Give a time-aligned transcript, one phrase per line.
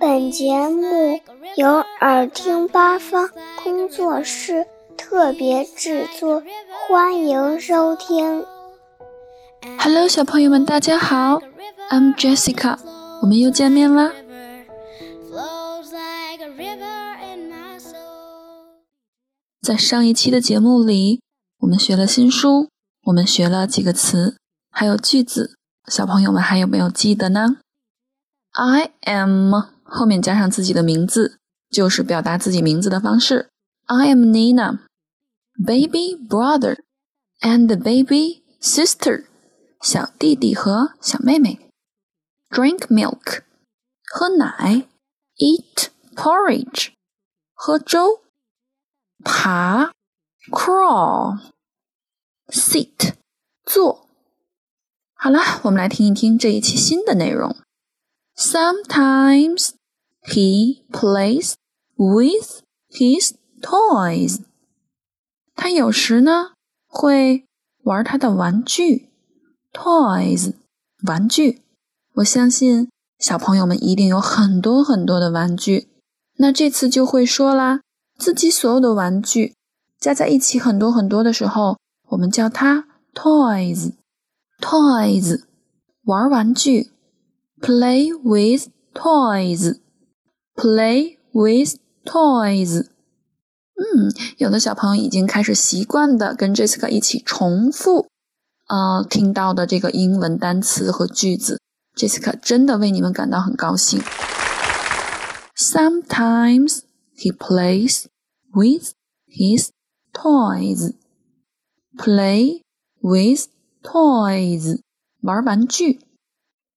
[0.00, 1.20] 本节目
[1.56, 1.68] 由
[2.00, 3.30] 耳听八方
[3.62, 4.66] 工作室
[4.96, 6.42] 特别制作，
[6.88, 8.44] 欢迎收听。
[9.78, 11.40] Hello，小朋友们，大家好
[11.90, 12.76] ，I'm Jessica，
[13.22, 14.12] 我们又见面啦。
[19.62, 21.20] 在上一期的节目里，
[21.60, 22.68] 我们学了新书，
[23.04, 24.36] 我们学了几个词，
[24.70, 25.56] 还有句子，
[25.86, 27.58] 小朋友们还有没有记得呢
[28.57, 29.53] ？I am
[29.83, 33.49] 后面加上自己的名字，就是表达自己名字的方式。
[33.85, 34.79] I am Nina,
[35.65, 36.77] baby brother
[37.41, 39.25] and baby sister，
[39.81, 41.69] 小弟弟和小妹妹。
[42.49, 43.43] Drink milk，
[44.05, 44.87] 喝奶。
[45.37, 46.91] Eat porridge，
[47.55, 48.21] 喝粥。
[49.23, 49.91] 爬，
[50.51, 51.53] crawl，sit，
[53.65, 54.07] 坐。
[55.15, 57.55] 好了，我们来听一听这一期新的内容。
[58.38, 59.72] Sometimes
[60.22, 61.54] he plays
[61.96, 64.42] with his toys。
[65.56, 66.52] 他有时呢
[66.86, 67.44] 会
[67.82, 69.08] 玩他的玩具
[69.72, 70.54] ，toys，
[71.04, 71.62] 玩具。
[72.14, 75.88] 我相信小朋友们一定有很多很多的玩具。
[76.36, 77.80] 那这次就会说啦。
[78.16, 79.54] 自己所有的玩具
[79.98, 81.76] 加在一起很多很多的时候，
[82.10, 83.94] 我们叫它 toys。
[84.60, 85.42] toys
[86.04, 86.92] 玩玩具
[87.61, 92.87] ，play with toys。play with toys。
[93.75, 98.07] 嗯，有的小朋友已经开始习惯的跟 Jessica 一起重复，
[98.67, 101.59] 呃，听到的这个英文单词和句子，
[101.95, 103.99] Jessica 真的为你们感到很高兴。
[105.55, 106.81] Sometimes
[107.15, 108.05] he plays
[108.53, 108.93] with
[109.27, 109.69] his
[110.13, 110.93] toys.
[111.97, 112.61] Play
[113.01, 113.47] with
[113.81, 114.81] toys，
[115.21, 115.99] 玩玩具。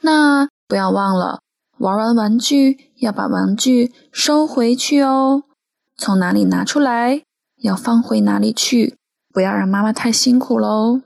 [0.00, 1.39] 那 不要忘了，
[1.77, 5.43] 玩完玩具要把玩具收回去哦。
[5.95, 7.21] 从哪里拿出来，
[7.61, 8.97] 要放回哪里去，
[9.31, 11.03] 不要让妈妈太辛苦喽。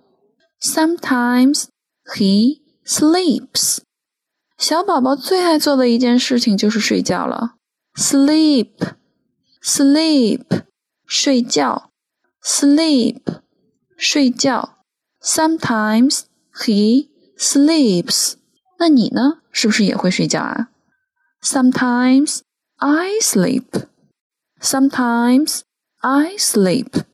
[0.61, 1.65] Sometimes
[2.05, 3.79] he sleeps。
[4.57, 7.55] 小宝宝最爱做的一件事情就是睡觉了。
[7.95, 8.71] Sleep。
[9.61, 10.45] sleep
[11.05, 11.91] 睡觉
[12.41, 13.19] ，sleep
[13.97, 14.77] 睡觉。
[15.21, 16.21] Sometimes
[16.53, 18.35] he sleeps。
[18.79, 19.39] 那你呢？
[19.56, 20.68] 是不是也会睡觉啊？
[21.42, 22.40] Sometimes
[22.76, 23.86] I sleep.
[24.60, 25.60] Sometimes
[26.00, 27.04] I sleep.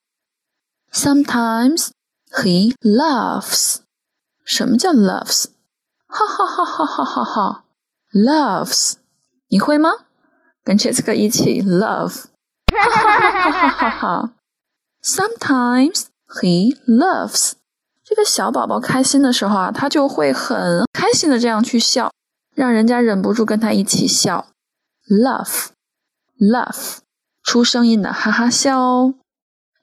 [0.93, 1.91] Sometimes
[2.31, 3.79] he laughs.
[4.45, 5.47] 什么叫 loves？
[6.07, 7.65] 哈哈哈哈哈哈哈！
[8.13, 8.95] Loves，
[9.49, 9.91] 你会吗？
[10.65, 12.25] 跟 Jessica 一起 love。
[12.73, 14.33] 哈哈哈哈哈哈！
[15.03, 16.07] Sometimes
[16.41, 17.53] he laughs。
[18.03, 22.11] 这个小宝宝开心的时候啊，他就会很开心的这样去笑，
[22.54, 24.48] 让人家忍不住跟他一起笑。
[25.08, 27.00] Laugh，laugh，
[27.44, 29.16] 出声音的哈哈笑哦。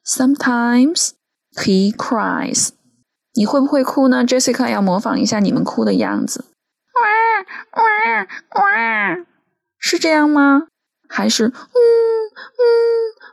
[0.04, 1.10] Sometimes
[1.52, 2.70] he cries。
[3.34, 6.44] 你会不会哭呢？Jessica 要模仿一下你们哭的样子。
[6.94, 8.26] 哇哇
[8.60, 9.26] 哇！
[9.78, 10.66] 是这样吗？
[11.08, 11.54] 还是嗯嗯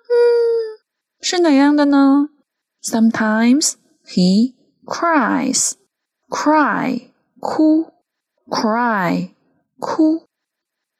[0.09, 0.81] 嗯，
[1.21, 2.29] 是哪样的呢
[2.83, 3.73] ？Sometimes
[4.05, 4.53] he
[4.85, 5.73] cries,
[6.29, 7.09] cry
[7.39, 7.91] 哭
[8.49, 9.31] ，cry
[9.79, 10.23] 哭。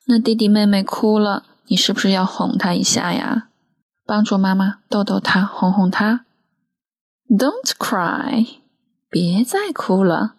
[0.06, 3.50] 那弟弟妹妹哭了，你是不是要哄他一下呀？
[4.06, 6.25] 帮助妈妈逗逗他，哄哄他。
[7.28, 8.59] Don't cry，
[9.09, 10.35] 别再哭了。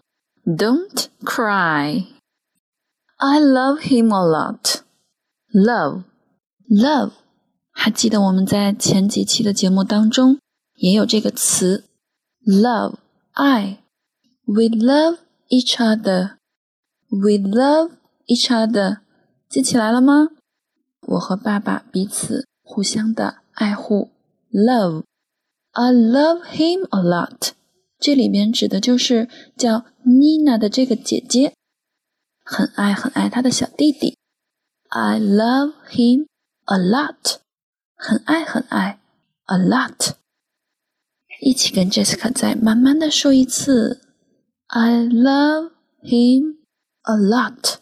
[0.47, 2.07] Don't cry。
[3.17, 4.81] I love him a lot.
[5.53, 6.05] Love
[6.71, 7.13] Love，
[7.73, 10.39] 还记得我们在前几期的节目当中
[10.77, 11.85] 也有这个词
[12.47, 12.95] ，love
[13.33, 13.83] 爱
[14.47, 16.38] ，we love each other
[17.11, 17.93] We love
[18.27, 19.01] each other，
[19.49, 20.29] 记起来了吗？
[21.01, 24.11] 我和爸爸彼此互相的爱护
[24.53, 27.53] ，love，I love him a lot，
[27.99, 31.55] 这里面指的就是叫 Nina 的这个姐姐，
[32.45, 34.17] 很爱很爱她的小弟弟
[34.89, 36.27] ，I love him。
[36.71, 37.37] A lot，
[37.97, 39.01] 很爱很爱
[39.47, 40.11] ，a lot。
[41.41, 44.03] 一起跟 Jessica 再慢慢的说一次
[44.67, 45.71] ，I love
[46.03, 46.59] him
[47.09, 47.77] a lot。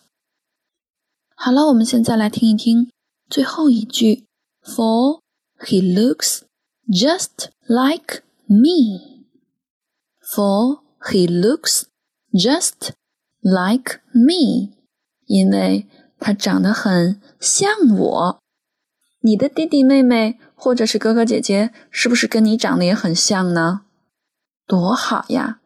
[1.34, 2.92] 好了，我们现在来听一听
[3.28, 4.24] 最后一句
[4.62, 5.20] ，For
[5.58, 6.42] he looks
[6.88, 9.24] just like me。
[10.22, 11.86] For he looks
[12.32, 12.90] just
[13.40, 14.76] like me，
[15.26, 15.88] 因为
[16.20, 17.68] 他长得很像
[17.98, 18.40] 我。
[19.20, 23.82] 你的弟弟妹妹或者是哥哥姐姐，是不是跟你长得也很像呢？
[24.66, 25.60] 多好呀！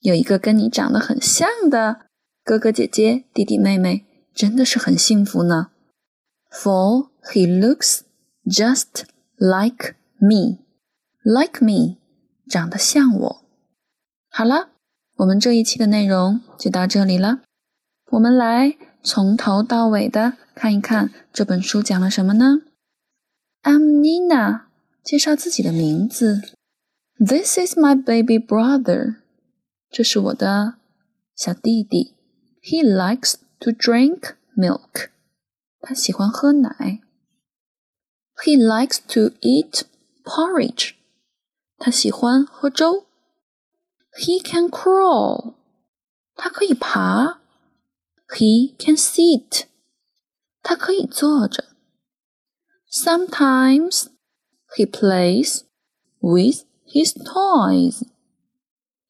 [0.00, 2.05] 有一个跟你长得很像的
[2.46, 5.72] 哥哥姐姐、弟弟妹妹，真的是很幸福呢。
[6.48, 8.02] For he looks
[8.44, 9.02] just
[9.36, 10.58] like me.
[11.24, 11.96] Like me，
[12.48, 13.44] 长得像我。
[14.30, 14.68] 好了，
[15.16, 17.40] 我们这一期的内容就到这里了。
[18.12, 22.62] 我们来从头到尾的看一看这本书讲了什么呢
[23.64, 24.66] ？I'm Nina，
[25.02, 26.42] 介绍自己的名字。
[27.18, 29.16] This is my baby brother，
[29.90, 30.74] 这是我的
[31.34, 32.15] 小弟弟。
[32.65, 35.09] He likes to drink milk，
[35.79, 37.01] 他喜欢喝奶。
[38.43, 39.83] He likes to eat
[40.23, 40.95] porridge，
[41.77, 43.05] 他喜欢喝粥。
[44.17, 45.55] He can crawl，
[46.35, 47.39] 他可以爬。
[48.27, 49.65] He can sit，
[50.61, 51.75] 他可以坐着。
[52.89, 54.07] Sometimes
[54.75, 55.63] he plays
[56.19, 58.07] with his toys，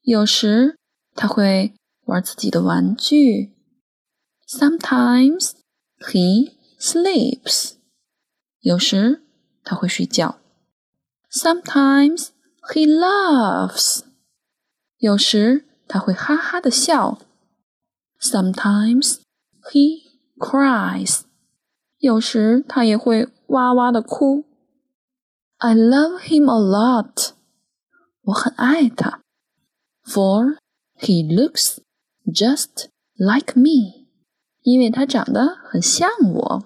[0.01, 0.77] 有时
[1.15, 1.73] 他会
[2.05, 3.53] 玩自己的玩具。
[4.47, 5.51] Sometimes
[5.99, 7.75] he sleeps，
[8.59, 9.21] 有时
[9.63, 10.39] 他会睡觉。
[11.31, 12.29] Sometimes
[12.73, 14.01] he laughs，
[14.97, 17.19] 有时他会哈哈的笑。
[18.19, 19.19] Sometimes
[19.71, 20.03] he
[20.37, 21.21] cries，
[21.99, 24.43] 有时他也会哇哇的哭。
[25.57, 27.31] I love him a lot，
[28.23, 29.21] 我很爱他。
[30.03, 30.57] For
[30.99, 31.77] he looks
[32.32, 34.06] just like me，
[34.62, 36.64] 因为他长得很像我。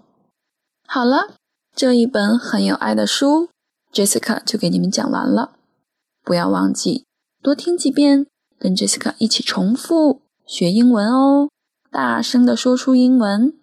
[0.87, 1.35] 好了，
[1.75, 3.49] 这一本很有爱的书
[3.93, 5.53] ，Jessica 就给你们讲完了。
[6.25, 7.05] 不要忘记
[7.43, 8.27] 多听几遍，
[8.59, 10.21] 跟 Jessica 一起重复。
[10.47, 11.49] 学英文哦，
[11.93, 13.55] 大声的说出英文。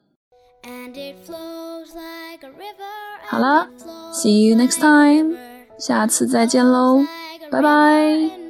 [3.26, 3.68] 好了
[4.14, 5.36] ，See you next time，
[5.78, 7.04] 下次再见喽，
[7.52, 8.47] 拜拜。